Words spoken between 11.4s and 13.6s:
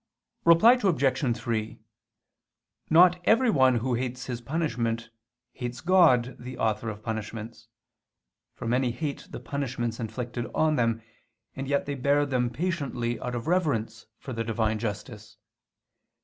and yet they bear them patiently out of